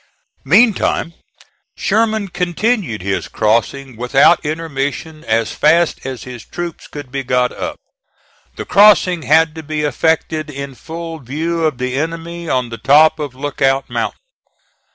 Meantime, 0.43 1.13
Sherman 1.77 2.29
continued 2.29 3.03
his 3.03 3.27
crossing 3.27 3.95
without 3.95 4.43
intermission 4.43 5.23
as 5.25 5.51
fast 5.51 6.03
as 6.07 6.23
his 6.23 6.43
troops 6.43 6.87
could 6.87 7.11
be 7.11 7.23
got 7.23 7.51
up. 7.51 7.77
The 8.55 8.65
crossing 8.65 9.21
had 9.21 9.53
to 9.53 9.61
be 9.61 9.83
effected 9.83 10.49
in 10.49 10.73
full 10.73 11.19
view 11.19 11.65
of 11.65 11.77
the 11.77 11.97
enemy 11.99 12.49
on 12.49 12.69
the 12.69 12.79
top 12.79 13.19
of 13.19 13.35
Lookout 13.35 13.91
Mountain. 13.91 14.17